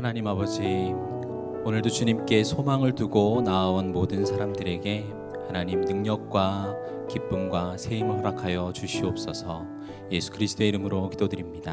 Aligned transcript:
하나님 0.00 0.26
아버지, 0.28 0.62
오늘도 0.62 1.90
주님께 1.90 2.42
소망을 2.42 2.94
두고 2.94 3.42
나아온 3.42 3.92
모든 3.92 4.24
사람들에게 4.24 5.04
하나님 5.46 5.82
능력과 5.82 6.74
기쁨과 7.10 7.76
새 7.76 7.98
힘을 7.98 8.16
허락하여 8.16 8.72
주시옵소서. 8.72 9.66
예수 10.10 10.32
그리스도의 10.32 10.70
이름으로 10.70 11.10
기도드립니다. 11.10 11.72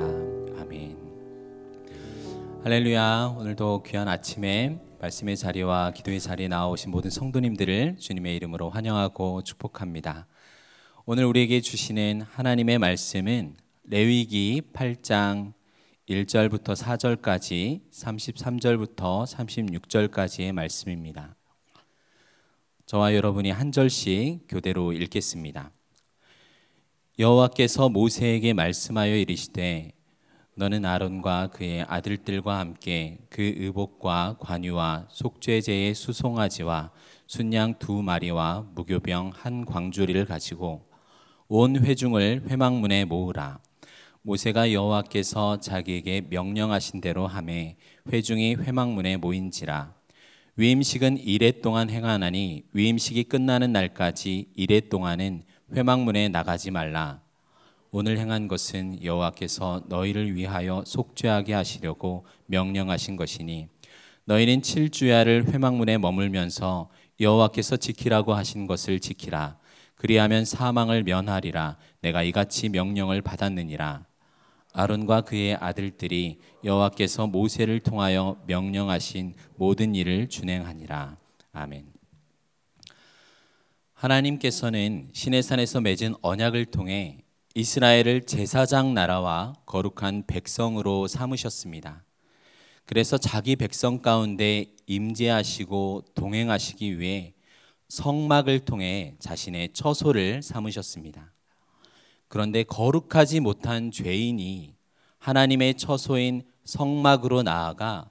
아멘. 0.59 0.97
할렐루야. 2.65 3.37
오늘도 3.39 3.83
귀한 3.83 4.09
아침에 4.09 4.77
말씀의 4.99 5.37
자리와 5.37 5.91
기도의 5.91 6.19
자리에 6.19 6.49
나오신 6.49 6.91
모든 6.91 7.09
성도님들을 7.09 7.95
주님의 7.97 8.35
이름으로 8.35 8.69
환영하고 8.69 9.43
축복합니다. 9.43 10.27
오늘 11.05 11.23
우리에게 11.23 11.61
주시는 11.61 12.23
하나님의 12.23 12.77
말씀은 12.77 13.55
레위기 13.85 14.63
8장 14.73 15.53
1절부터 16.09 16.73
4절까지 16.73 17.81
33절부터 17.91 19.25
36절까지의 19.27 20.53
말씀입니다. 20.53 21.35
저와 22.85 23.13
여러분이 23.13 23.51
한 23.51 23.73
절씩 23.73 24.45
교대로 24.47 24.93
읽겠습니다. 24.93 25.69
여호와께서 27.19 27.89
모세에게 27.89 28.53
말씀하여 28.53 29.17
이르시되 29.17 29.91
너는 30.55 30.85
아론과 30.85 31.47
그의 31.47 31.83
아들들과 31.83 32.57
함께 32.57 33.17
그 33.29 33.41
의복과 33.41 34.37
관유와 34.39 35.07
속죄제의 35.11 35.93
수송아지와 35.93 36.91
순양 37.25 37.79
두 37.79 38.01
마리와 38.01 38.65
무교병 38.75 39.33
한 39.35 39.65
광주리를 39.65 40.23
가지고 40.23 40.87
온 41.49 41.75
회중을 41.75 42.45
회막문에 42.47 43.03
모으라. 43.03 43.59
모세가 44.27 44.73
여호와께서 44.73 45.61
자기에게 45.61 46.27
명령하신 46.29 46.99
대로 46.99 47.27
함에 47.27 47.77
회중이 48.11 48.55
회막문에 48.55 49.15
모인지라. 49.15 49.93
위임식은 50.57 51.19
이래 51.19 51.61
동안 51.61 51.89
행하나니 51.89 52.65
위임식이 52.73 53.23
끝나는 53.23 53.71
날까지 53.71 54.49
이래 54.53 54.81
동안은 54.81 55.43
회막문에 55.73 56.27
나가지 56.27 56.71
말라. 56.71 57.21
오늘 57.89 58.17
행한 58.17 58.49
것은 58.49 59.01
여호와께서 59.01 59.83
너희를 59.87 60.35
위하여 60.35 60.83
속죄하게 60.85 61.53
하시려고 61.53 62.25
명령하신 62.47 63.15
것이니 63.15 63.69
너희는 64.25 64.59
7주야를 64.59 65.53
회막문에 65.53 65.99
머물면서 65.99 66.89
여호와께서 67.21 67.77
지키라고 67.77 68.33
하신 68.33 68.67
것을 68.67 68.99
지키라. 68.99 69.57
그리하면 69.95 70.43
사망을 70.43 71.03
면하리라. 71.03 71.77
내가 72.01 72.23
이같이 72.23 72.67
명령을 72.67 73.21
받았느니라 73.21 74.06
아론과 74.73 75.21
그의 75.21 75.55
아들들이 75.55 76.39
여호와께서 76.63 77.27
모세를 77.27 77.79
통하여 77.79 78.41
명령하신 78.45 79.35
모든 79.55 79.95
일을 79.95 80.29
준행하니라. 80.29 81.17
아멘. 81.51 81.87
하나님께서는 83.93 85.09
시내산에서 85.13 85.81
맺은 85.81 86.15
언약을 86.21 86.65
통해 86.65 87.23
이스라엘을 87.55 88.27
제사장 88.27 88.93
나라와 88.93 89.53
거룩한 89.65 90.27
백성으로 90.27 91.07
삼으셨습니다. 91.07 92.03
그래서 92.85 93.17
자기 93.17 93.55
백성 93.55 94.01
가운데 94.01 94.67
임재하시고 94.85 96.05
동행하시기 96.13 96.99
위해 96.99 97.33
성막을 97.89 98.59
통해 98.59 99.15
자신의 99.19 99.73
처소를 99.73 100.43
삼으셨습니다. 100.43 101.33
그런데 102.27 102.63
거룩하지 102.63 103.39
못한 103.39 103.91
죄인이 103.91 104.75
하나님의 105.19 105.75
처소인 105.75 106.43
성막으로 106.63 107.43
나아가 107.43 108.09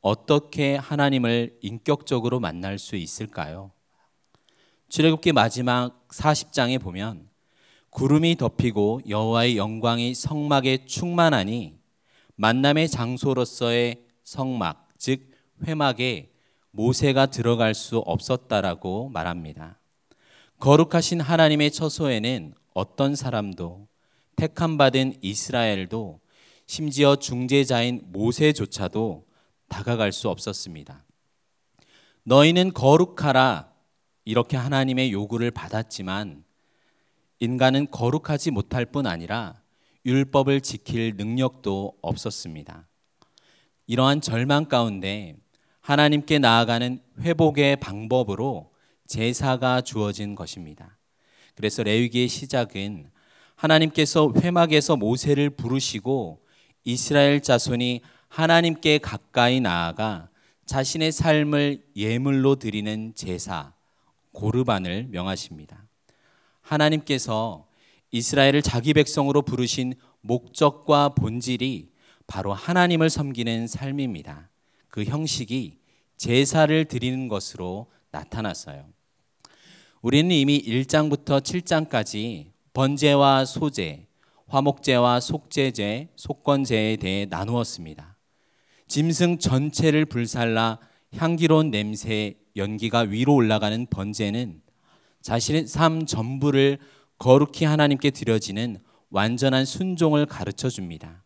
어떻게 0.00 0.76
하나님을 0.76 1.58
인격적으로 1.62 2.40
만날 2.40 2.78
수 2.78 2.96
있을까요? 2.96 3.72
출애굽기 4.88 5.32
마지막 5.32 6.06
40장에 6.08 6.80
보면 6.80 7.28
구름이 7.90 8.36
덮이고 8.36 9.00
여호와의 9.08 9.56
영광이 9.56 10.14
성막에 10.14 10.84
충만하니 10.84 11.78
만남의 12.36 12.88
장소로서의 12.88 14.04
성막, 14.24 14.88
즉 14.98 15.30
회막에 15.66 16.32
모세가 16.72 17.26
들어갈 17.26 17.74
수 17.74 17.98
없었다라고 17.98 19.08
말합니다. 19.10 19.78
거룩하신 20.58 21.20
하나님의 21.20 21.70
처소에는 21.70 22.54
어떤 22.74 23.14
사람도 23.14 23.86
택함 24.36 24.76
받은 24.76 25.14
이스라엘도 25.22 26.20
심지어 26.66 27.16
중재자인 27.16 28.02
모세조차도 28.06 29.26
다가갈 29.68 30.12
수 30.12 30.28
없었습니다. 30.28 31.04
너희는 32.24 32.72
거룩하라 32.72 33.72
이렇게 34.24 34.56
하나님의 34.56 35.12
요구를 35.12 35.50
받았지만 35.50 36.44
인간은 37.38 37.90
거룩하지 37.90 38.50
못할 38.50 38.86
뿐 38.86 39.06
아니라 39.06 39.62
율법을 40.06 40.60
지킬 40.60 41.16
능력도 41.16 41.98
없었습니다. 42.02 42.88
이러한 43.86 44.20
절망 44.20 44.66
가운데 44.66 45.36
하나님께 45.80 46.38
나아가는 46.38 47.00
회복의 47.20 47.76
방법으로 47.76 48.72
제사가 49.06 49.82
주어진 49.82 50.34
것입니다. 50.34 50.96
그래서 51.54 51.82
레위기의 51.82 52.28
시작은 52.28 53.10
하나님께서 53.54 54.32
회막에서 54.36 54.96
모세를 54.96 55.50
부르시고 55.50 56.44
이스라엘 56.84 57.40
자손이 57.40 58.02
하나님께 58.28 58.98
가까이 58.98 59.60
나아가 59.60 60.28
자신의 60.66 61.12
삶을 61.12 61.84
예물로 61.96 62.56
드리는 62.56 63.12
제사 63.14 63.72
고르반을 64.32 65.08
명하십니다. 65.10 65.84
하나님께서 66.62 67.66
이스라엘을 68.10 68.62
자기 68.62 68.94
백성으로 68.94 69.42
부르신 69.42 69.94
목적과 70.20 71.10
본질이 71.10 71.90
바로 72.26 72.52
하나님을 72.52 73.10
섬기는 73.10 73.66
삶입니다. 73.66 74.48
그 74.88 75.04
형식이 75.04 75.78
제사를 76.16 76.84
드리는 76.86 77.28
것으로 77.28 77.90
나타났어요. 78.10 78.93
우리는 80.04 80.30
이미 80.32 80.62
1장부터 80.62 81.40
7장까지 81.40 82.50
번제와 82.74 83.46
소제, 83.46 84.06
화목제와 84.48 85.18
속제제, 85.20 86.10
속건제에 86.14 86.96
대해 86.96 87.24
나누었습니다. 87.24 88.14
짐승 88.86 89.38
전체를 89.38 90.04
불살라 90.04 90.78
향기로운 91.16 91.70
냄새, 91.70 92.34
연기가 92.54 92.98
위로 92.98 93.34
올라가는 93.34 93.86
번제는 93.86 94.60
자신의 95.22 95.68
삶 95.68 96.04
전부를 96.04 96.76
거룩히 97.16 97.64
하나님께 97.64 98.10
드려지는 98.10 98.80
완전한 99.08 99.64
순종을 99.64 100.26
가르쳐 100.26 100.68
줍니다. 100.68 101.24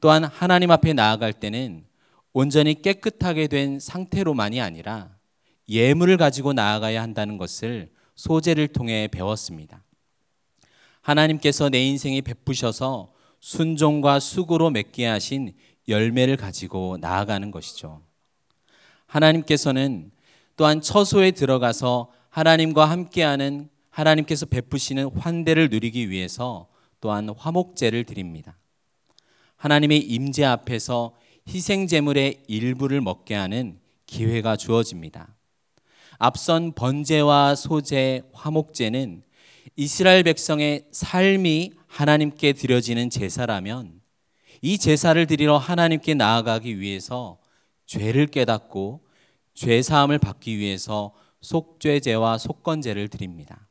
또한 0.00 0.24
하나님 0.24 0.70
앞에 0.70 0.94
나아갈 0.94 1.34
때는 1.34 1.84
온전히 2.32 2.80
깨끗하게 2.80 3.48
된 3.48 3.78
상태로만이 3.78 4.62
아니라 4.62 5.15
예물을 5.68 6.16
가지고 6.16 6.52
나아가야 6.52 7.02
한다는 7.02 7.38
것을 7.38 7.90
소재를 8.14 8.68
통해 8.68 9.08
배웠습니다. 9.08 9.84
하나님께서 11.02 11.68
내 11.68 11.84
인생에 11.84 12.20
베푸셔서 12.20 13.12
순종과 13.40 14.20
수고로 14.20 14.70
맺게 14.70 15.06
하신 15.06 15.54
열매를 15.88 16.36
가지고 16.36 16.98
나아가는 17.00 17.50
것이죠. 17.50 18.02
하나님께서는 19.06 20.10
또한 20.56 20.80
처소에 20.80 21.32
들어가서 21.32 22.10
하나님과 22.30 22.86
함께하는 22.86 23.68
하나님께서 23.90 24.46
베푸시는 24.46 25.10
환대를 25.16 25.68
누리기 25.70 26.10
위해서 26.10 26.68
또한 27.00 27.28
화목제를 27.28 28.04
드립니다. 28.04 28.58
하나님의 29.56 30.00
임재 30.00 30.44
앞에서 30.44 31.14
희생 31.48 31.86
제물의 31.86 32.44
일부를 32.48 33.00
먹게 33.00 33.34
하는 33.34 33.78
기회가 34.06 34.56
주어집니다. 34.56 35.35
앞선 36.18 36.72
번제와 36.72 37.54
소제, 37.54 38.22
화목제는 38.32 39.22
이스라엘 39.76 40.22
백성의 40.22 40.86
삶이 40.90 41.72
하나님께 41.86 42.52
드려지는 42.54 43.10
제사라면 43.10 44.00
이 44.62 44.78
제사를 44.78 45.26
드리러 45.26 45.58
하나님께 45.58 46.14
나아가기 46.14 46.80
위해서 46.80 47.38
죄를 47.84 48.26
깨닫고 48.26 49.00
죄 49.54 49.82
사함을 49.82 50.18
받기 50.18 50.58
위해서 50.58 51.14
속죄제와 51.40 52.38
속건제를 52.38 53.08
드립니다. 53.08 53.68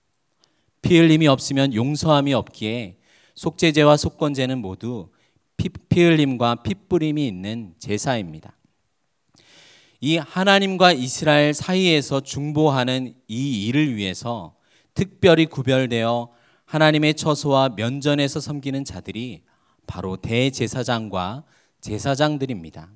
피 0.82 0.98
흘림이 0.98 1.28
없으면 1.28 1.74
용서함이 1.74 2.34
없기에 2.34 2.98
속죄제와 3.36 3.98
속건제는 3.98 4.60
모두 4.60 5.10
피, 5.58 5.70
피 5.70 6.04
흘림과 6.04 6.56
피 6.64 6.76
뿌림이 6.76 7.28
있는 7.28 7.74
제사입니다. 7.80 8.56
이 10.06 10.18
하나님과 10.18 10.92
이스라엘 10.92 11.56
사이에서 11.56 12.20
중보하는 12.20 13.16
이 13.28 13.66
일을 13.66 13.96
위해서 13.96 14.54
특별히 14.94 15.48
구별되어 15.48 16.30
하나님의 16.66 17.16
처소와 17.16 17.70
면전에서 17.70 18.40
섬기는 18.40 18.86
자들이 18.86 19.42
바로 19.88 20.16
대제사장과 20.18 21.44
제사장들입니다. 21.82 22.92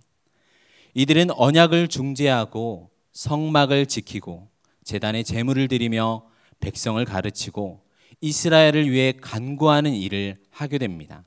이들은 0.93 1.31
언약을 1.31 1.87
중재하고 1.87 2.91
성막을 3.13 3.87
지키고 3.87 4.47
재단에 4.83 5.23
제물을 5.23 5.67
드리며 5.67 6.27
백성을 6.59 7.03
가르치고 7.03 7.81
이스라엘을 8.21 8.87
위해 8.91 9.13
간구하는 9.19 9.95
일을 9.95 10.37
하게 10.51 10.77
됩니다. 10.77 11.23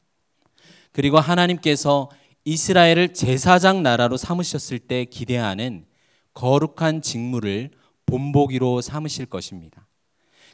그리고 0.92 1.18
하나님께서 1.18 2.08
이스라엘을 2.44 3.14
제사장 3.14 3.82
나라로 3.82 4.16
삼으셨을 4.16 4.78
때 4.80 5.04
기대하는 5.04 5.86
거룩한 6.34 7.02
직무를 7.02 7.70
본보기로 8.06 8.80
삼으실 8.80 9.26
것입니다. 9.26 9.86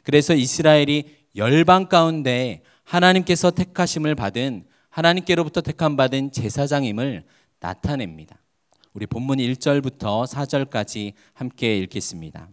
그래서 0.03 0.33
이스라엘이 0.33 1.05
열방 1.35 1.89
가운데 1.89 2.63
하나님께서 2.83 3.51
택하심을 3.51 4.15
받은 4.15 4.65
하나님께로부터 4.89 5.61
택함 5.61 5.95
받은 5.95 6.31
제사장임을 6.31 7.23
나타냅니다. 7.59 8.41
우리 8.93 9.05
본문 9.05 9.37
1절부터 9.37 10.27
4절까지 10.27 11.13
함께 11.33 11.77
읽겠습니다. 11.77 12.49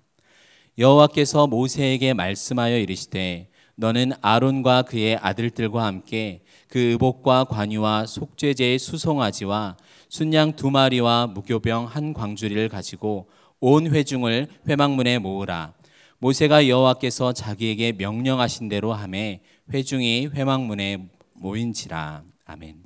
여호와께서 0.78 1.46
모세에게 1.46 2.12
말씀하여 2.12 2.78
이르시되 2.78 3.48
너는 3.76 4.12
아론과 4.20 4.82
그의 4.82 5.16
아들들과 5.16 5.84
함께 5.84 6.42
그 6.68 6.78
의복과 6.78 7.44
관유와 7.44 8.06
속죄제의 8.06 8.78
수송아지와 8.78 9.76
순양 10.08 10.56
두 10.56 10.70
마리와 10.70 11.28
무교병 11.28 11.86
한 11.86 12.12
광주리를 12.12 12.68
가지고 12.68 13.28
온 13.60 13.92
회중을 13.92 14.48
회막문에 14.68 15.18
모으라. 15.18 15.74
모세가 16.18 16.68
여호와께서 16.68 17.32
자기에게 17.32 17.92
명령하신 17.92 18.68
대로 18.68 18.92
함에 18.92 19.42
회중이 19.72 20.28
회막문에 20.28 21.08
모인지라. 21.34 22.22
아멘. 22.46 22.84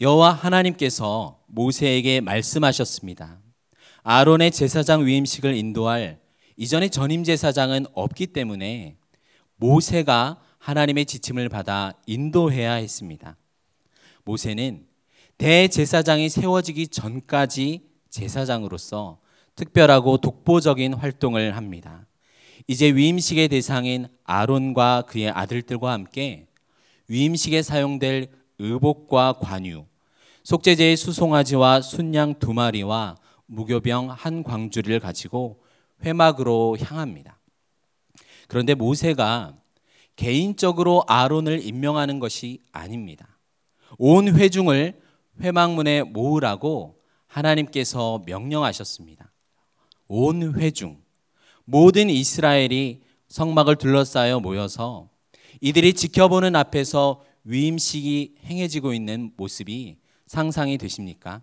여호와 0.00 0.32
하나님께서 0.32 1.40
모세에게 1.46 2.20
말씀하셨습니다. 2.20 3.38
아론의 4.02 4.52
제사장 4.52 5.04
위임식을 5.04 5.54
인도할 5.54 6.20
이전에 6.56 6.88
전임 6.88 7.24
제사장은 7.24 7.86
없기 7.94 8.28
때문에 8.28 8.96
모세가 9.56 10.40
하나님의 10.68 11.06
지침을 11.06 11.48
받아 11.48 11.94
인도해야 12.04 12.74
했습니다. 12.74 13.38
모세는 14.24 14.84
대제사장이 15.38 16.28
세워지기 16.28 16.88
전까지 16.88 17.88
제사장으로서 18.10 19.18
특별하고 19.54 20.18
독보적인 20.18 20.92
활동을 20.92 21.56
합니다. 21.56 22.06
이제 22.66 22.94
위임식의 22.94 23.48
대상인 23.48 24.08
아론과 24.24 25.04
그의 25.08 25.30
아들들과 25.30 25.92
함께 25.92 26.48
위임식에 27.08 27.62
사용될 27.62 28.28
의복과 28.58 29.38
관유, 29.40 29.86
속죄제의 30.42 30.98
수송아지와 30.98 31.80
순양 31.80 32.40
두 32.40 32.52
마리와 32.52 33.16
무교병 33.46 34.10
한 34.10 34.42
광주리를 34.42 35.00
가지고 35.00 35.62
회막으로 36.04 36.76
향합니다. 36.78 37.38
그런데 38.48 38.74
모세가 38.74 39.54
개인적으로 40.18 41.04
아론을 41.06 41.64
임명하는 41.64 42.18
것이 42.18 42.58
아닙니다. 42.72 43.38
온 43.98 44.34
회중을 44.34 45.00
회막문에 45.40 46.02
모으라고 46.02 47.00
하나님께서 47.28 48.24
명령하셨습니다. 48.26 49.30
온 50.08 50.58
회중, 50.58 51.00
모든 51.64 52.10
이스라엘이 52.10 53.02
성막을 53.28 53.76
둘러싸여 53.76 54.40
모여서 54.40 55.08
이들이 55.60 55.92
지켜보는 55.92 56.56
앞에서 56.56 57.22
위임식이 57.44 58.38
행해지고 58.44 58.94
있는 58.94 59.32
모습이 59.36 59.98
상상이 60.26 60.78
되십니까? 60.78 61.42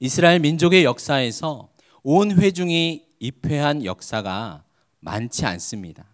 이스라엘 0.00 0.40
민족의 0.40 0.84
역사에서 0.84 1.68
온 2.02 2.32
회중이 2.32 3.04
입회한 3.20 3.84
역사가 3.84 4.64
많지 5.00 5.44
않습니다. 5.44 6.11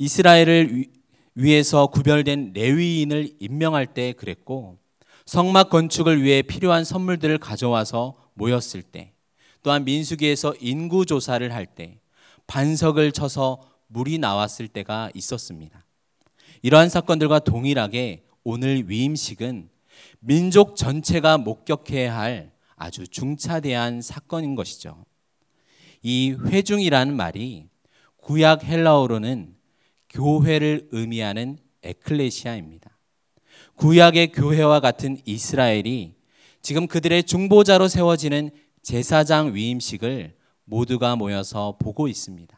이스라엘을 0.00 0.86
위해서 1.34 1.86
구별된 1.88 2.54
레위인을 2.54 3.36
임명할 3.38 3.86
때 3.86 4.14
그랬고 4.14 4.78
성막 5.26 5.68
건축을 5.68 6.22
위해 6.22 6.40
필요한 6.40 6.84
선물들을 6.84 7.36
가져와서 7.36 8.16
모였을 8.32 8.82
때 8.82 9.12
또한 9.62 9.84
민수기에서 9.84 10.54
인구 10.58 11.04
조사를 11.04 11.52
할 11.52 11.66
때 11.66 12.00
반석을 12.46 13.12
쳐서 13.12 13.60
물이 13.88 14.18
나왔을 14.18 14.68
때가 14.68 15.10
있었습니다. 15.14 15.84
이러한 16.62 16.88
사건들과 16.88 17.40
동일하게 17.40 18.24
오늘 18.42 18.88
위임식은 18.88 19.68
민족 20.20 20.76
전체가 20.76 21.36
목격해야 21.36 22.16
할 22.16 22.52
아주 22.74 23.06
중차대한 23.06 24.00
사건인 24.00 24.54
것이죠. 24.54 25.04
이 26.02 26.32
회중이라는 26.32 27.14
말이 27.14 27.68
구약 28.16 28.64
헬라어로는 28.64 29.59
교회를 30.10 30.88
의미하는 30.92 31.58
에클레시아입니다. 31.82 32.98
구약의 33.76 34.32
교회와 34.32 34.80
같은 34.80 35.18
이스라엘이 35.24 36.14
지금 36.62 36.86
그들의 36.86 37.22
중보자로 37.24 37.88
세워지는 37.88 38.50
제사장 38.82 39.54
위임식을 39.54 40.36
모두가 40.64 41.16
모여서 41.16 41.76
보고 41.80 42.06
있습니다. 42.08 42.56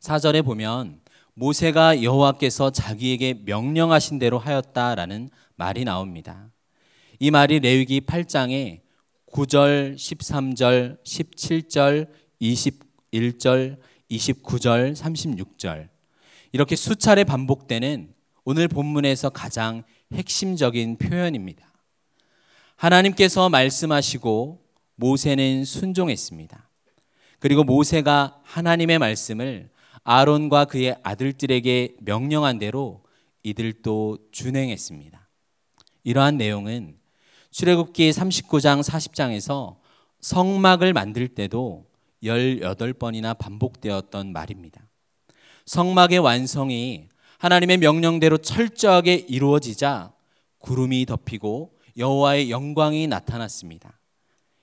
사절에 0.00 0.42
보면 0.42 1.00
모세가 1.34 2.02
여호와께서 2.02 2.70
자기에게 2.70 3.42
명령하신 3.44 4.18
대로 4.18 4.38
하였다라는 4.38 5.30
말이 5.56 5.84
나옵니다. 5.84 6.50
이 7.18 7.30
말이 7.30 7.60
레위기 7.60 8.00
8장에 8.00 8.80
9절, 9.30 9.94
13절, 9.94 11.02
17절, 11.04 12.08
21절, 12.40 13.78
29절, 14.10 14.96
36절 14.96 15.88
이렇게 16.52 16.76
수차례 16.76 17.24
반복되는 17.24 18.12
오늘 18.44 18.68
본문에서 18.68 19.30
가장 19.30 19.84
핵심적인 20.12 20.96
표현입니다. 20.98 21.70
하나님께서 22.76 23.48
말씀하시고 23.48 24.64
모세는 24.96 25.64
순종했습니다. 25.64 26.68
그리고 27.38 27.64
모세가 27.64 28.40
하나님의 28.42 28.98
말씀을 28.98 29.70
아론과 30.02 30.66
그의 30.66 30.96
아들들에게 31.02 31.96
명령한 32.00 32.58
대로 32.58 33.02
이들도 33.42 34.18
준행했습니다. 34.32 35.28
이러한 36.04 36.36
내용은 36.36 36.98
출애굽기 37.50 38.10
39장 38.10 38.82
40장에서 38.82 39.76
성막을 40.20 40.92
만들 40.92 41.28
때도 41.28 41.86
18번이나 42.22 43.36
반복되었던 43.38 44.32
말입니다. 44.32 44.89
성막의 45.70 46.18
완성이 46.18 47.06
하나님의 47.38 47.78
명령대로 47.78 48.38
철저하게 48.38 49.14
이루어지자 49.28 50.12
구름이 50.58 51.06
덮이고 51.06 51.78
여호와의 51.96 52.50
영광이 52.50 53.06
나타났습니다. 53.06 54.00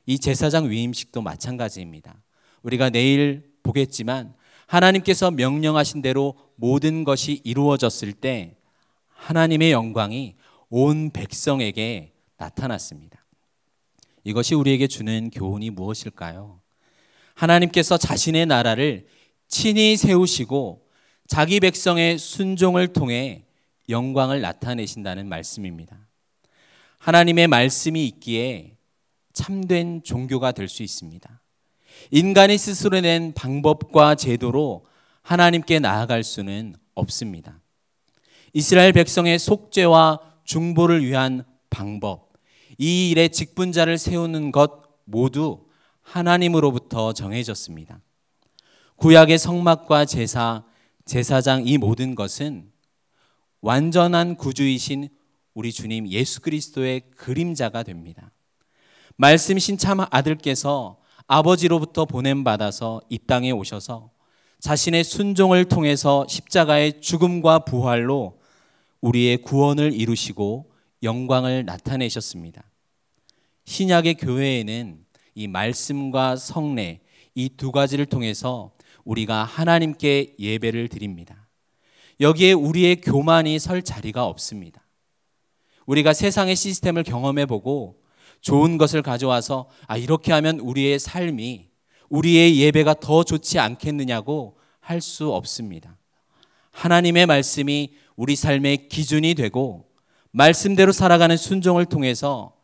이 0.05 0.19
제사장 0.19 0.69
위임식도 0.69 1.21
마찬가지입니다. 1.21 2.21
우리가 2.61 2.89
내일 2.89 3.53
보겠지만 3.63 4.33
하나님께서 4.65 5.31
명령하신 5.31 6.01
대로 6.01 6.37
모든 6.57 7.05
것이 7.05 7.39
이루어졌을 7.45 8.11
때 8.11 8.57
하나님의 9.07 9.71
영광이 9.71 10.35
온 10.69 11.11
백성에게 11.11 12.11
나타났습니다. 12.35 13.23
이것이 14.25 14.55
우리에게 14.55 14.87
주는 14.87 15.29
교훈이 15.29 15.69
무엇일까요? 15.69 16.59
하나님께서 17.33 17.97
자신의 17.97 18.45
나라를 18.47 19.07
친히 19.47 19.95
세우시고 19.95 20.86
자기 21.27 21.59
백성의 21.59 22.17
순종을 22.17 22.93
통해 22.93 23.45
영광을 23.89 24.41
나타내신다는 24.41 25.27
말씀입니다. 25.27 25.97
하나님의 26.99 27.47
말씀이 27.47 28.05
있기에 28.07 28.77
참된 29.33 30.01
종교가 30.03 30.51
될 30.53 30.67
수 30.67 30.83
있습니다. 30.83 31.41
인간이 32.11 32.57
스스로 32.57 32.99
낸 33.01 33.33
방법과 33.33 34.15
제도로 34.15 34.85
하나님께 35.21 35.79
나아갈 35.79 36.23
수는 36.23 36.75
없습니다. 36.95 37.59
이스라엘 38.53 38.93
백성의 38.93 39.37
속죄와 39.39 40.19
중보를 40.45 41.05
위한 41.05 41.43
방법, 41.69 42.31
이 42.77 43.11
일에 43.11 43.27
직분자를 43.27 43.97
세우는 43.97 44.51
것 44.51 44.83
모두 45.03 45.65
하나님으로부터 46.01 47.11
정해졌습니다. 47.11 47.99
구약의 48.95 49.37
성막과 49.37 50.05
제사, 50.05 50.63
제사장 51.07 51.65
이 51.65 51.77
모든 51.77 52.15
것은 52.15 52.69
완전한 53.61 54.35
구주이신 54.35 55.09
우리 55.53 55.71
주님 55.71 56.07
예수 56.09 56.41
그리스도의 56.41 57.09
그림자가 57.15 57.83
됩니다. 57.83 58.31
말씀이신 59.15 59.77
참 59.77 60.01
아들께서 60.11 60.99
아버지로부터 61.25 62.05
보냄 62.05 62.43
받아서 62.43 63.01
이 63.09 63.17
땅에 63.17 63.51
오셔서 63.51 64.11
자신의 64.59 65.03
순종을 65.03 65.65
통해서 65.65 66.25
십자가의 66.27 67.01
죽음과 67.01 67.59
부활로 67.59 68.39
우리의 69.01 69.37
구원을 69.37 69.93
이루시고 69.93 70.71
영광을 71.03 71.65
나타내셨습니다. 71.65 72.63
신약의 73.65 74.15
교회에는 74.15 75.05
이 75.35 75.47
말씀과 75.47 76.35
성례 76.35 77.01
이 77.35 77.49
두 77.49 77.71
가지를 77.71 78.07
통해서 78.07 78.71
우리가 79.07 79.45
하나님께 79.45 80.35
예배를 80.37 80.89
드립니다. 80.89 81.47
여기에 82.19 82.53
우리의 82.53 83.01
교만이 83.01 83.57
설 83.57 83.81
자리가 83.81 84.25
없습니다. 84.25 84.81
우리가 85.85 86.13
세상의 86.13 86.55
시스템을 86.55 87.03
경험해 87.03 87.45
보고 87.45 88.01
좋은 88.41 88.77
것을 88.77 89.01
가져와서 89.01 89.69
아 89.87 89.95
이렇게 89.97 90.33
하면 90.33 90.59
우리의 90.59 90.99
삶이 90.99 91.69
우리의 92.09 92.57
예배가 92.59 92.95
더 92.95 93.23
좋지 93.23 93.59
않겠느냐고 93.59 94.57
할 94.79 95.01
수 95.01 95.33
없습니다. 95.33 95.97
하나님의 96.71 97.25
말씀이 97.25 97.93
우리 98.15 98.35
삶의 98.35 98.87
기준이 98.89 99.33
되고 99.35 99.89
말씀대로 100.31 100.91
살아가는 100.91 101.35
순종을 101.35 101.85
통해서 101.85 102.55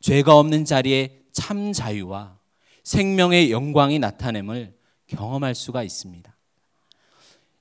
죄가 0.00 0.36
없는 0.38 0.64
자리에 0.64 1.20
참 1.32 1.72
자유와 1.72 2.38
생명의 2.84 3.50
영광이 3.50 3.98
나타냄을 3.98 4.77
경험할 5.08 5.54
수가 5.54 5.82
있습니다. 5.82 6.34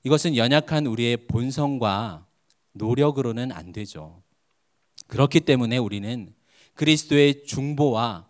이것은 0.04 0.38
연약한 0.38 0.86
우리의 0.86 1.18
본성과 1.28 2.26
노력으로는 2.74 3.52
안 3.52 3.72
되죠. 3.72 4.22
그렇기 5.08 5.42
때문에 5.42 5.78
우리는 5.78 6.34
그리스도의 6.76 7.46
중보와 7.46 8.28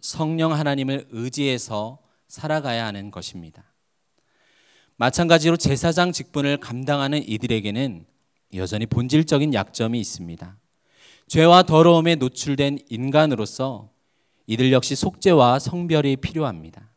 성령 0.00 0.52
하나님을 0.52 1.08
의지해서 1.10 1.98
살아가야 2.26 2.86
하는 2.86 3.10
것입니다. 3.10 3.64
마찬가지로 4.96 5.56
제사장 5.56 6.12
직분을 6.12 6.58
감당하는 6.58 7.26
이들에게는 7.26 8.06
여전히 8.54 8.86
본질적인 8.86 9.54
약점이 9.54 10.00
있습니다. 10.00 10.56
죄와 11.28 11.62
더러움에 11.62 12.16
노출된 12.16 12.80
인간으로서 12.88 13.90
이들 14.46 14.72
역시 14.72 14.96
속죄와 14.96 15.58
성별이 15.58 16.16
필요합니다. 16.16 16.89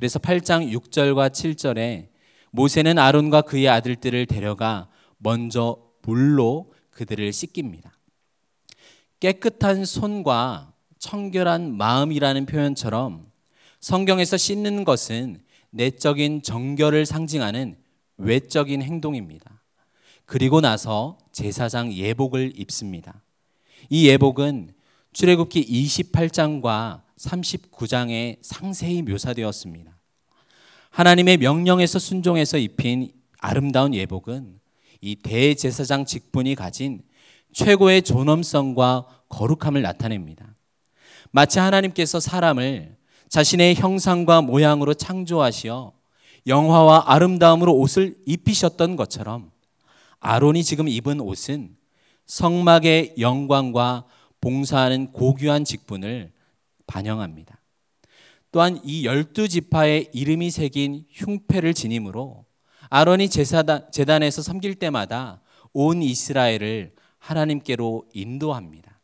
그래서 0.00 0.18
8장 0.18 0.72
6절과 0.72 1.28
7절에 1.28 2.08
모세는 2.52 2.96
아론과 2.96 3.42
그의 3.42 3.68
아들들을 3.68 4.24
데려가 4.24 4.88
먼저 5.18 5.76
물로 6.00 6.72
그들을 6.88 7.30
씻깁니다. 7.34 7.92
깨끗한 9.20 9.84
손과 9.84 10.72
청결한 10.98 11.76
마음이라는 11.76 12.46
표현처럼 12.46 13.26
성경에서 13.80 14.38
씻는 14.38 14.84
것은 14.84 15.42
내적인 15.68 16.44
정결을 16.44 17.04
상징하는 17.04 17.76
외적인 18.16 18.80
행동입니다. 18.80 19.60
그리고 20.24 20.62
나서 20.62 21.18
제사장 21.30 21.92
예복을 21.92 22.58
입습니다. 22.58 23.22
이 23.90 24.08
예복은 24.08 24.72
출애굽기 25.12 25.66
28장과 25.66 27.02
39장에 27.20 28.38
상세히 28.40 29.02
묘사되었습니다. 29.02 29.96
하나님의 30.90 31.36
명령에서 31.38 31.98
순종해서 31.98 32.58
입힌 32.58 33.12
아름다운 33.38 33.94
예복은 33.94 34.58
이 35.00 35.16
대제사장 35.16 36.04
직분이 36.04 36.54
가진 36.54 37.02
최고의 37.52 38.02
존엄성과 38.02 39.06
거룩함을 39.28 39.82
나타냅니다. 39.82 40.54
마치 41.30 41.58
하나님께서 41.58 42.20
사람을 42.20 42.96
자신의 43.28 43.76
형상과 43.76 44.40
모양으로 44.40 44.94
창조하시어 44.94 45.92
영화와 46.46 47.04
아름다움으로 47.06 47.76
옷을 47.76 48.16
입히셨던 48.26 48.96
것처럼 48.96 49.50
아론이 50.18 50.64
지금 50.64 50.88
입은 50.88 51.20
옷은 51.20 51.76
성막의 52.26 53.14
영광과 53.18 54.06
봉사하는 54.40 55.12
고귀한 55.12 55.64
직분을 55.64 56.32
반영합니다. 56.90 57.60
또한 58.50 58.80
이 58.82 59.06
열두 59.06 59.48
지파의 59.48 60.10
이름이 60.12 60.50
새긴 60.50 61.06
흉패를 61.10 61.72
지님으로 61.72 62.44
아론이 62.88 63.28
제사단, 63.28 63.92
제단에서 63.92 64.42
섬길 64.42 64.74
때마다 64.74 65.40
온 65.72 66.02
이스라엘을 66.02 66.92
하나님께로 67.18 68.06
인도합니다. 68.12 68.98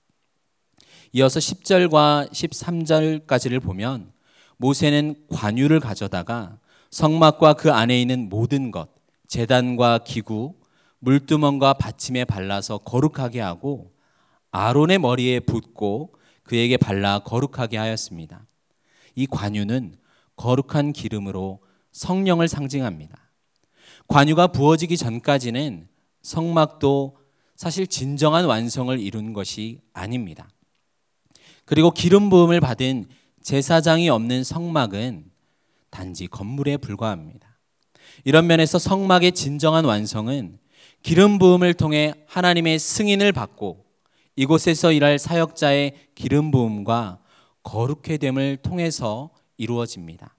이어서 1.13 1.39
10절과 1.39 2.33
13절까지를 2.33 3.63
보면 3.63 4.13
모세는 4.57 5.27
관유를 5.31 5.79
가져다가 5.79 6.59
성막과 6.91 7.55
그 7.55 7.73
안에 7.73 8.01
있는 8.01 8.29
모든 8.29 8.73
것, 8.73 8.89
재단과 9.29 9.99
기구, 9.99 10.55
물두멍과 10.99 11.75
받침에 11.75 12.25
발라서 12.25 12.79
거룩하게 12.79 13.41
하고 13.41 13.93
아론의 14.51 14.99
머리에 14.99 15.41
붓고 15.41 16.17
그에게 16.47 16.77
발라 16.77 17.19
거룩하게 17.21 17.77
하였습니다. 17.77 18.47
이 19.15 19.27
관유는 19.27 19.97
거룩한 20.37 20.93
기름으로 20.93 21.61
성령을 21.93 22.47
상징합니다. 22.47 23.19
관유가 24.07 24.49
부어지기 24.49 24.97
전까지는 24.97 25.89
성막도 26.23 27.19
사실 27.57 27.87
진정한 27.87 28.45
완성을 28.45 28.99
이룬 29.01 29.33
것이 29.33 29.81
아닙니다. 29.93 30.49
그리고 31.65 31.91
기름 31.91 32.31
부음을 32.31 32.61
받은 32.61 33.07
제사장이 33.43 34.09
없는 34.09 34.45
성막은 34.45 35.31
단지 35.91 36.27
건물에 36.27 36.77
불과합니다. 36.77 37.59
이런 38.25 38.47
면에서 38.47 38.79
성막의 38.79 39.33
진정한 39.33 39.85
완성은 39.85 40.59
기름 41.03 41.39
부음을 41.39 41.75
통해 41.75 42.13
하나님의 42.27 42.79
승인을 42.79 43.33
받고 43.33 43.86
이곳에서 44.37 44.93
일할 44.93 45.19
사역자의 45.19 46.11
기름 46.15 46.51
부음과 46.51 47.19
거룩해 47.63 48.19
됨을 48.19 48.59
통해서 48.59 49.31
이루어집니다. 49.57 50.37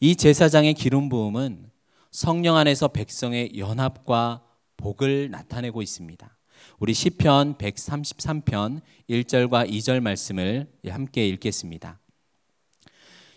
이 0.00 0.16
제사장의 0.16 0.74
기름 0.74 1.08
부음은 1.08 1.70
성령 2.10 2.56
안에서 2.56 2.88
백성의 2.88 3.52
연합과 3.56 4.42
복을 4.76 5.30
나타내고 5.30 5.80
있습니다. 5.80 6.36
우리 6.80 6.92
시편 6.92 7.54
133편 7.54 8.80
1절과 9.08 9.70
2절 9.70 10.00
말씀을 10.00 10.68
함께 10.88 11.28
읽겠습니다. 11.28 12.00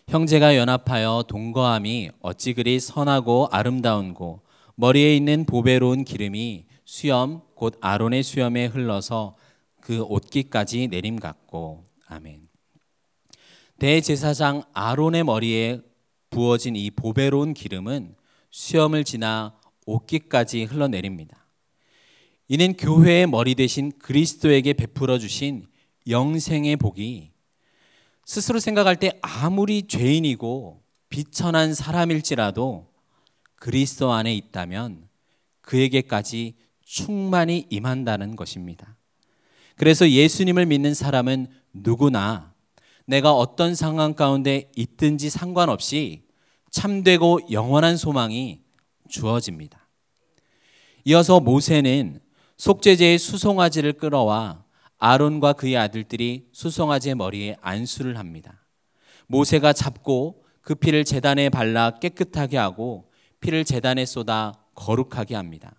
형제가 0.07 0.55
연합하여 0.55 1.25
동거함이 1.27 2.11
어찌 2.21 2.53
그리 2.53 2.79
선하고 2.79 3.49
아름다운고 3.51 4.41
머리에 4.75 5.15
있는 5.15 5.45
보배로운 5.45 6.03
기름이 6.03 6.65
수염 6.85 7.41
곧 7.55 7.77
아론의 7.81 8.23
수염에 8.23 8.67
흘러서 8.67 9.35
그 9.87 10.01
옷깃까지 10.01 10.89
내림 10.89 11.15
같고 11.17 11.85
아멘. 12.07 12.49
대제사장 13.79 14.63
아론의 14.73 15.23
머리에 15.23 15.79
부어진 16.29 16.75
이 16.75 16.91
보배로운 16.91 17.53
기름은 17.53 18.13
수염을 18.51 19.05
지나 19.05 19.57
옷깃까지 19.85 20.65
흘러내립니다. 20.65 21.47
이는 22.49 22.73
교회의 22.73 23.27
머리 23.27 23.55
대신 23.55 23.93
그리스도에게 23.97 24.73
베풀어 24.73 25.19
주신 25.19 25.65
영생의 26.09 26.75
복이 26.75 27.31
스스로 28.25 28.59
생각할 28.59 28.97
때 28.97 29.17
아무리 29.21 29.83
죄인이고 29.83 30.83
비천한 31.07 31.73
사람일지라도 31.73 32.91
그리스도 33.55 34.11
안에 34.11 34.35
있다면 34.35 35.07
그에게까지 35.61 36.55
충만히 36.83 37.65
임한다는 37.69 38.35
것입니다. 38.35 38.97
그래서 39.77 40.09
예수님을 40.09 40.65
믿는 40.65 40.93
사람은 40.93 41.47
누구나 41.71 42.53
내가 43.05 43.31
어떤 43.31 43.73
상황 43.73 44.13
가운데 44.13 44.69
있든지 44.75 45.29
상관없이 45.29 46.23
참되고 46.71 47.51
영원한 47.51 47.95
소망이 47.95 48.59
주어집니다. 49.07 49.87
이어서 51.05 51.39
모세는 51.39 52.19
속죄제의 52.57 53.17
수송아지를 53.17 53.93
끌어와 53.93 54.65
아론과 54.97 55.53
그의 55.53 55.77
아들들이 55.77 56.47
수송아지의 56.51 57.15
머리에 57.15 57.55
안수를 57.61 58.17
합니다. 58.17 58.65
모세가 59.27 59.73
잡고 59.73 60.43
그 60.61 60.75
피를 60.75 61.05
재단에 61.05 61.49
발라 61.49 61.91
깨끗하게 61.99 62.57
하고 62.57 63.09
피를 63.39 63.63
재단에 63.63 64.05
쏟아 64.05 64.53
거룩하게 64.75 65.35
합니다. 65.35 65.75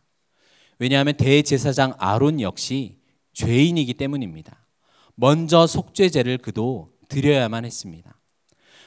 왜냐하면 0.78 1.14
대제사장 1.16 1.94
아론 1.98 2.40
역시 2.40 2.97
죄인이기 3.38 3.94
때문입니다. 3.94 4.66
먼저 5.14 5.68
속죄제를 5.68 6.38
그도 6.38 6.90
드려야만 7.08 7.64
했습니다. 7.64 8.18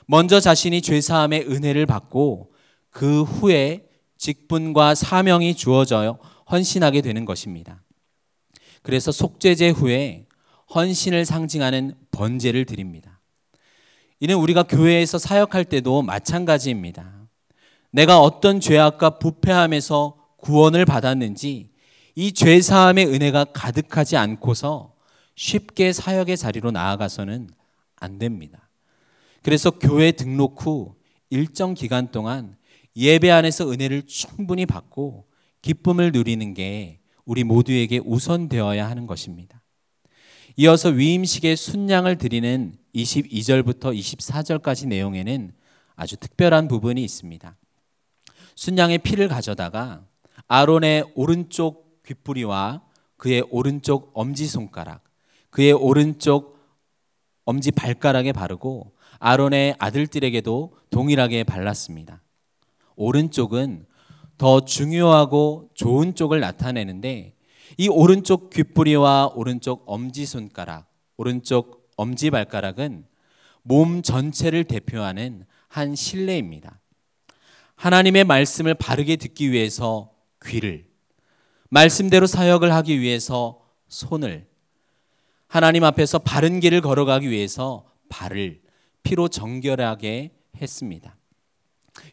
먼저 0.07 0.41
자신이 0.41 0.81
죄사함의 0.81 1.49
은혜를 1.49 1.85
받고 1.85 2.51
그 2.89 3.23
후에 3.23 3.87
직분과 4.17 4.95
사명이 4.95 5.55
주어져요 5.55 6.19
헌신하게 6.51 6.99
되는 6.99 7.23
것입니다. 7.23 7.81
그래서 8.81 9.13
속죄제 9.13 9.69
후에 9.69 10.25
헌신을 10.75 11.23
상징하는 11.23 11.95
번제를 12.11 12.65
드립니다. 12.65 13.21
이는 14.19 14.35
우리가 14.35 14.63
교회에서 14.63 15.17
사역할 15.17 15.63
때도 15.63 16.01
마찬가지입니다. 16.01 17.29
내가 17.91 18.19
어떤 18.19 18.59
죄악과 18.59 19.11
부패함에서 19.11 20.17
구원을 20.37 20.83
받았는지 20.83 21.70
이 22.15 22.31
죄사함의 22.33 23.07
은혜가 23.07 23.45
가득하지 23.45 24.17
않고서 24.17 24.93
쉽게 25.35 25.93
사역의 25.93 26.37
자리로 26.37 26.71
나아가서는 26.71 27.49
안 27.95 28.19
됩니다. 28.19 28.69
그래서 29.43 29.71
교회 29.71 30.11
등록 30.11 30.65
후 30.65 30.95
일정 31.29 31.73
기간 31.73 32.11
동안 32.11 32.55
예배 32.95 33.31
안에서 33.31 33.71
은혜를 33.71 34.03
충분히 34.07 34.65
받고 34.65 35.25
기쁨을 35.61 36.11
누리는 36.11 36.53
게 36.53 36.99
우리 37.25 37.43
모두에게 37.43 37.99
우선되어야 37.99 38.89
하는 38.89 39.07
것입니다. 39.07 39.61
이어서 40.57 40.89
위임식의 40.89 41.55
순양을 41.55 42.17
드리는 42.17 42.75
22절부터 42.93 43.97
24절까지 43.97 44.87
내용에는 44.87 45.53
아주 45.95 46.17
특별한 46.17 46.67
부분이 46.67 47.01
있습니다. 47.03 47.55
순양의 48.55 48.97
피를 48.99 49.27
가져다가 49.29 50.05
아론의 50.47 51.13
오른쪽 51.15 51.90
귓부리와 52.05 52.81
그의 53.17 53.43
오른쪽 53.49 54.11
엄지손가락, 54.13 55.03
그의 55.49 55.73
오른쪽 55.73 56.59
엄지 57.45 57.71
발가락에 57.71 58.31
바르고 58.31 58.93
아론의 59.19 59.75
아들들에게도 59.77 60.73
동일하게 60.89 61.43
발랐습니다. 61.43 62.21
오른쪽은 62.95 63.85
더 64.37 64.61
중요하고 64.61 65.69
좋은 65.75 66.15
쪽을 66.15 66.39
나타내는데 66.39 67.35
이 67.77 67.87
오른쪽 67.87 68.49
귓부리와 68.49 69.33
오른쪽 69.35 69.83
엄지손가락, 69.85 70.91
오른쪽 71.17 71.91
엄지발가락은 71.97 73.05
몸 73.63 74.01
전체를 74.01 74.63
대표하는 74.63 75.45
한 75.67 75.95
신뢰입니다. 75.95 76.79
하나님의 77.75 78.23
말씀을 78.23 78.73
바르게 78.73 79.15
듣기 79.15 79.51
위해서 79.51 80.11
귀를, 80.43 80.90
말씀대로 81.71 82.27
사역을 82.27 82.73
하기 82.73 82.99
위해서 82.99 83.61
손을, 83.87 84.45
하나님 85.47 85.85
앞에서 85.85 86.19
바른 86.19 86.59
길을 86.59 86.81
걸어가기 86.81 87.29
위해서 87.29 87.89
발을 88.09 88.61
피로 89.03 89.29
정결하게 89.29 90.31
했습니다. 90.61 91.15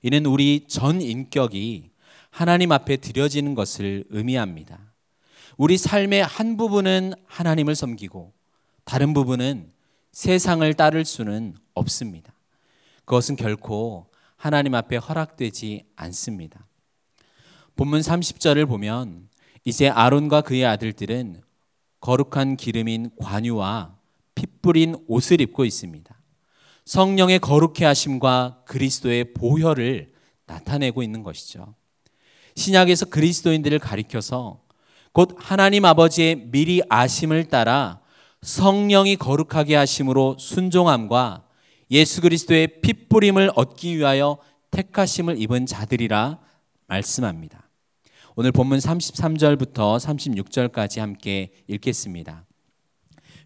이는 0.03 0.27
우리 0.27 0.65
전 0.69 1.01
인격이 1.01 1.91
하나님 2.31 2.71
앞에 2.71 2.99
드려지는 2.99 3.57
것을 3.57 4.05
의미합니다. 4.11 4.79
우리 5.57 5.77
삶의 5.77 6.25
한 6.25 6.57
부분은 6.57 7.15
하나님을 7.27 7.75
섬기고 7.75 8.33
다른 8.85 9.13
부분은 9.13 9.73
세상을 10.13 10.73
따를 10.75 11.05
수는 11.05 11.57
없습니다. 11.75 12.33
그것은 13.05 13.35
결코 13.35 14.07
하나님 14.37 14.77
앞에 14.77 14.99
허락되지 14.99 15.85
않습니다. 15.97 16.65
본문 17.75 18.01
30절을 18.01 18.69
보면 18.69 19.29
이제 19.65 19.89
아론과 19.89 20.43
그의 20.43 20.65
아들들은 20.65 21.41
거룩한 22.01 22.57
기름인 22.57 23.11
관유와 23.21 23.97
핏 24.35 24.63
뿌린 24.63 24.97
옷을 25.09 25.41
입고 25.41 25.65
있습니다. 25.65 26.15
성령의 26.85 27.41
거룩해 27.41 27.85
하심과 27.85 28.63
그리스도의 28.65 29.35
보혈을 29.35 30.13
나타내고 30.47 31.03
있는 31.03 31.23
것이죠. 31.23 31.75
신약에서 32.55 33.07
그리스도인들을 33.07 33.79
가리켜서 33.79 34.63
곧 35.13 35.35
하나님 35.39 35.85
아버지의 35.85 36.51
미리 36.51 36.81
아심을 36.89 37.49
따라 37.49 38.01
성령이 38.43 39.17
거룩하게 39.17 39.75
하심으로 39.75 40.37
순종함과 40.39 41.45
예수 41.91 42.21
그리스도의 42.21 42.81
핏뿌림을 42.81 43.53
얻기 43.55 43.97
위하여 43.97 44.39
택하심을 44.71 45.41
입은 45.41 45.67
자들이라 45.67 46.39
말씀합니다. 46.87 47.68
오늘 48.41 48.53
본문 48.53 48.79
33절부터 48.79 49.99
36절까지 49.99 51.01
함께 51.01 51.51
읽겠습니다. 51.67 52.47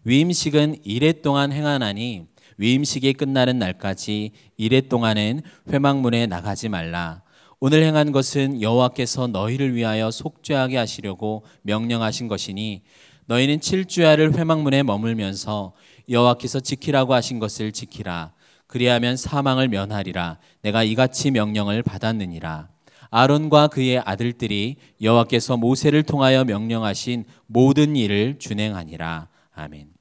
위임식은 0.03 0.81
이래 0.83 1.13
동안 1.13 1.51
행하나니 1.51 2.27
위임식이 2.59 3.13
끝나는 3.13 3.57
날까지 3.57 4.29
이래 4.55 4.81
동안은 4.81 5.41
회막문에 5.67 6.27
나가지 6.27 6.69
말라. 6.69 7.23
오늘 7.59 7.81
행한 7.81 8.11
것은 8.11 8.61
여호와께서 8.61 9.25
너희를 9.25 9.73
위하여 9.73 10.11
속죄하게 10.11 10.77
하시려고 10.77 11.43
명령하신 11.63 12.27
것이니 12.27 12.83
너희는 13.25 13.61
7주야를 13.61 14.37
회막문에 14.37 14.83
머물면서 14.83 15.73
여호와께서 16.07 16.59
지키라고 16.59 17.15
하신 17.15 17.39
것을 17.39 17.71
지키라. 17.71 18.33
그리하면 18.67 19.17
사망을 19.17 19.69
면하리라. 19.69 20.37
내가 20.61 20.83
이같이 20.83 21.31
명령을 21.31 21.81
받았느니라. 21.81 22.72
아론과 23.15 23.67
그의 23.67 23.99
아들들이 23.99 24.77
여호와께서 24.99 25.55
모세를 25.55 26.01
통하여 26.01 26.43
명령하신 26.45 27.25
모든 27.45 27.95
일을 27.95 28.39
준행하니라. 28.39 29.29
아멘. 29.53 29.93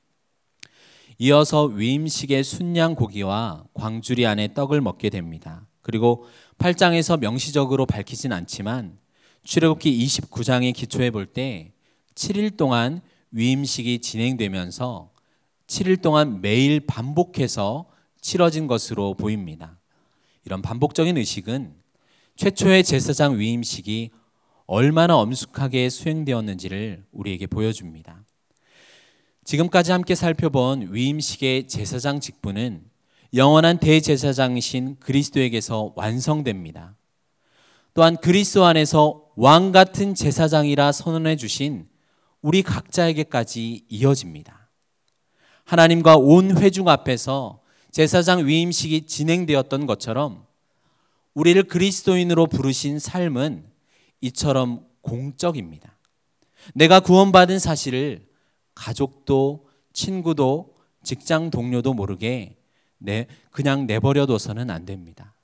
이어서 1.19 1.65
위임식의 1.65 2.43
순양 2.43 2.95
고기와 2.95 3.65
광주리 3.75 4.25
안에 4.25 4.55
떡을 4.55 4.81
먹게 4.81 5.11
됩니다. 5.11 5.67
그리고 5.83 6.25
8장에서 6.57 7.21
명시적으로 7.21 7.85
밝히진 7.85 8.33
않지만 8.33 8.97
출애굽기 9.45 10.07
29장의 10.07 10.73
기초에 10.73 11.11
볼때 11.11 11.75
7일 12.15 12.57
동안 12.57 13.03
위임식이 13.33 13.99
진행되면서 13.99 15.11
7일 15.67 16.01
동안 16.01 16.41
매일 16.41 16.81
반복해서 16.81 17.91
치러진 18.23 18.67
것으로 18.67 19.13
보입니다. 19.13 19.79
이런 20.47 20.63
반복적인 20.63 21.19
의식은 21.19 21.82
최초의 22.43 22.83
제사장 22.83 23.39
위임식이 23.39 24.11
얼마나 24.67 25.17
엄숙하게 25.17 25.89
수행되었는지를 25.89 27.05
우리에게 27.13 27.47
보여줍니다. 27.47 28.25
지금까지 29.45 29.93
함께 29.93 30.17
살펴본 30.17 30.89
위임식의 30.93 31.69
제사장 31.69 32.19
직분은 32.19 32.83
영원한 33.35 33.79
대제사장이신 33.79 34.97
그리스도에게서 34.99 35.93
완성됩니다. 35.95 36.97
또한 37.95 38.17
그리스도 38.17 38.65
안에서 38.65 39.23
왕 39.37 39.71
같은 39.71 40.17
제사장이라 40.17 40.91
선언해 40.91 41.37
주신 41.37 41.87
우리 42.41 42.65
각자에게까지 42.65 43.85
이어집니다. 43.89 44.69
하나님과 45.63 46.17
온 46.17 46.59
회중 46.59 46.89
앞에서 46.89 47.61
제사장 47.93 48.49
위임식이 48.49 49.07
진행되었던 49.07 49.87
것처럼 49.87 50.51
우리를 51.35 51.63
그리스도인으로 51.65 52.47
부르신 52.47 52.99
삶은 52.99 53.65
이처럼 54.21 54.87
공적입니다. 55.01 55.97
내가 56.75 57.01
구원받은 57.01 57.59
사실을 57.59 58.27
가족도 58.75 59.69
친구도 59.93 60.75
직장 61.03 61.51
동료도 61.51 61.95
모르게 61.95 62.57
내 62.99 63.27
그냥 63.51 63.87
내버려 63.87 64.27
둬서는 64.27 64.71
안 64.71 64.85
됩니다. 64.87 65.35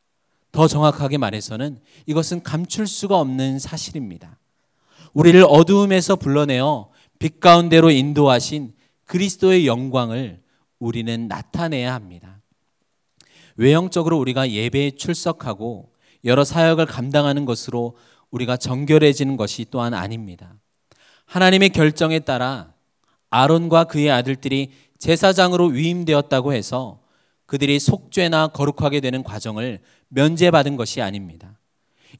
더 0.52 0.68
정확하게 0.68 1.18
말해서는 1.18 1.78
이것은 2.06 2.42
감출 2.42 2.86
수가 2.86 3.18
없는 3.18 3.58
사실입니다. 3.58 4.38
우리를 5.12 5.44
어두움에서 5.46 6.16
불러내어 6.16 6.90
빛 7.18 7.40
가운데로 7.40 7.90
인도하신 7.90 8.74
그리스도의 9.04 9.66
영광을 9.66 10.40
우리는 10.78 11.28
나타내야 11.28 11.92
합니다. 11.92 12.37
외형적으로 13.58 14.18
우리가 14.18 14.50
예배에 14.50 14.92
출석하고 14.92 15.92
여러 16.24 16.44
사역을 16.44 16.86
감당하는 16.86 17.44
것으로 17.44 17.96
우리가 18.30 18.56
정결해지는 18.56 19.36
것이 19.36 19.66
또한 19.70 19.94
아닙니다. 19.94 20.54
하나님의 21.26 21.70
결정에 21.70 22.20
따라 22.20 22.72
아론과 23.30 23.84
그의 23.84 24.10
아들들이 24.10 24.70
제사장으로 24.98 25.66
위임되었다고 25.66 26.52
해서 26.52 27.00
그들이 27.46 27.80
속죄나 27.80 28.48
거룩하게 28.48 29.00
되는 29.00 29.22
과정을 29.22 29.80
면제받은 30.08 30.76
것이 30.76 31.02
아닙니다. 31.02 31.58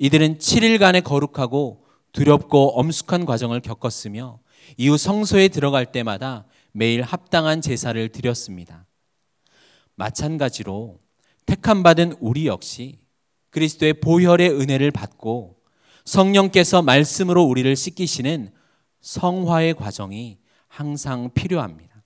이들은 0.01 0.39
7일간의 0.39 1.05
거룩하고 1.05 1.85
두렵고 2.13 2.79
엄숙한 2.81 3.25
과정을 3.25 3.61
겪었으며 3.61 4.41
이후 4.77 4.97
성소에 4.97 5.49
들어갈 5.49 5.87
때마다 5.87 6.47
매일 6.73 7.03
합당한 7.03 7.61
제사를 7.61 8.09
드렸습니다. 8.09 8.87
마찬가지로 9.95 10.99
택함 11.49 11.83
받은 11.83 12.17
우리 12.21 12.47
역시 12.47 12.99
그리스도의 13.49 13.95
보혈의 13.95 14.51
은혜를 14.51 14.91
받고 14.91 15.57
성령께서 16.05 16.83
말씀으로 16.83 17.43
우리를 17.43 17.75
씻기시는 17.75 18.51
성화의 19.01 19.73
과정이 19.73 20.39
항상 20.67 21.31
필요합니다. 21.33 22.05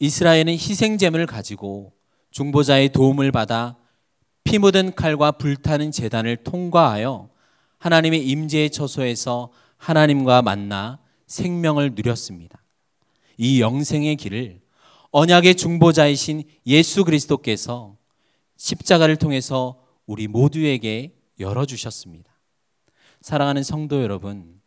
이스라엘은 0.00 0.48
희생제물을 0.48 1.24
가지고 1.24 1.94
중보자의 2.30 2.90
도움을 2.90 3.32
받아 3.32 3.78
피 4.44 4.58
묻은 4.58 4.94
칼과 4.94 5.32
불타는 5.32 5.90
재단을 5.90 6.36
통과하여 6.36 7.30
하나님의 7.78 8.28
임재의 8.28 8.68
처소에서 8.68 9.50
하나님과 9.78 10.42
만나 10.42 10.98
생명을 11.26 11.92
누렸습니다. 11.94 12.62
이 13.38 13.62
영생의 13.62 14.16
길을 14.16 14.60
언약의 15.16 15.54
중보자이신 15.54 16.42
예수 16.66 17.04
그리스도께서 17.04 17.96
십자가를 18.56 19.14
통해서 19.14 19.80
우리 20.06 20.26
모두에게 20.26 21.14
열어주셨습니다. 21.38 22.36
사랑하는 23.20 23.62
성도 23.62 24.02
여러분, 24.02 24.60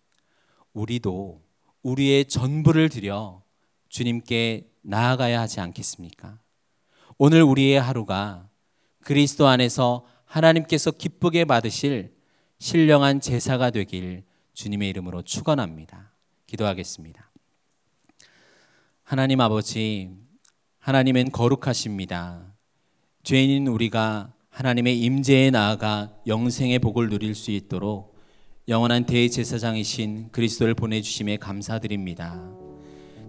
우리도 0.72 1.42
우리의 1.84 2.30
전부를 2.30 2.88
드려 2.88 3.44
주님께 3.90 4.70
나아가야 4.84 5.42
하지 5.42 5.60
않겠습니까? 5.60 6.40
오늘 7.18 7.44
우리의 7.44 7.82
하루가 7.82 8.48
그리스도 9.04 9.48
안에서 9.48 10.06
하나님께서 10.24 10.92
기쁘게 10.92 11.44
받으실 11.44 12.16
신령한 12.60 13.20
제사가 13.20 13.72
되길 13.72 14.24
주님의 14.54 14.88
이름으로 14.92 15.24
축원합니다. 15.24 16.14
기도하겠습니다. 16.46 17.32
하나님 19.04 19.42
아버지, 19.42 20.26
하나님은 20.88 21.32
거룩하십니다. 21.34 22.56
죄인인 23.24 23.68
우리가 23.68 24.32
하나님의 24.50 24.98
임재에 25.02 25.52
나아가 25.52 26.14
영생의 26.26 26.80
복을 26.80 27.10
누릴 27.10 27.36
수 27.36 27.52
있도록 27.52 28.16
영원한 28.70 29.06
대제사장이신 29.06 30.30
그리스도를 30.32 30.76
보내주심에 30.76 31.36
감사드립니다. 31.36 32.42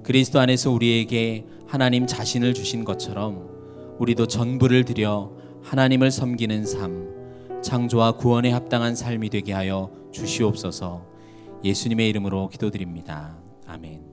그리스도 0.05 0.39
안에서 0.39 0.71
우리에게 0.71 1.47
하나님 1.67 2.07
자신을 2.07 2.55
주신 2.55 2.85
것처럼 2.85 3.97
우리도 3.99 4.29
전부를 4.29 4.85
들여 4.85 5.37
하나님을 5.65 6.13
섬기는 6.13 6.65
삶, 6.65 7.61
창조와 7.61 8.19
구원에 8.19 8.53
합당한 8.53 8.95
삶이 8.95 9.31
되게 9.31 9.53
하여 9.53 9.91
주시옵소서 10.13 11.05
예수님의 11.65 12.09
이름으로 12.09 12.51
기도드립니다. 12.51 13.37
아멘. 13.67 14.08